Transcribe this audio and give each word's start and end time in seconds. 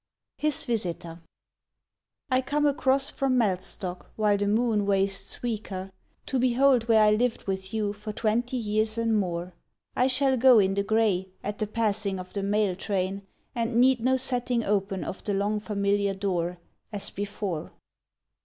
HIS 0.39 0.63
VISITOR 0.63 1.21
I 2.31 2.41
COME 2.41 2.65
across 2.65 3.11
from 3.11 3.37
Mellstock 3.37 4.07
while 4.15 4.35
the 4.35 4.47
moon 4.47 4.87
wastes 4.87 5.43
weaker 5.43 5.91
To 6.25 6.39
behold 6.39 6.87
where 6.87 7.03
I 7.03 7.11
lived 7.11 7.43
with 7.45 7.71
you 7.71 7.93
for 7.93 8.11
twenty 8.11 8.57
years 8.57 8.97
and 8.97 9.15
more: 9.15 9.53
I 9.95 10.07
shall 10.07 10.37
go 10.37 10.57
in 10.57 10.73
the 10.73 10.81
gray, 10.81 11.29
at 11.43 11.59
the 11.59 11.67
passing 11.67 12.17
of 12.17 12.33
the 12.33 12.41
mail 12.41 12.75
train, 12.75 13.27
And 13.53 13.75
need 13.79 13.99
no 13.99 14.17
setting 14.17 14.63
open 14.63 15.03
of 15.03 15.23
the 15.23 15.35
long 15.35 15.59
familiar 15.59 16.15
door 16.15 16.57
As 16.91 17.11
before. 17.11 17.71